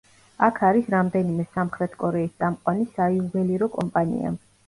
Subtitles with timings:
[0.45, 4.35] აქ არის რამდენიმე სამხრეთ კორეის წამყვანი საიუველირო კომპანია.